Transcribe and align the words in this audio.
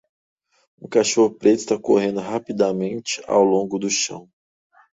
Um 0.81 0.87
cachorro 0.89 1.29
preto 1.29 1.59
está 1.59 1.79
correndo 1.79 2.21
rapidamente 2.21 3.21
ao 3.27 3.43
longo 3.43 3.77
do 3.77 3.87
chão 3.87 4.27